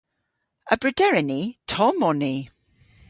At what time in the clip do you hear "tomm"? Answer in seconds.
1.71-1.99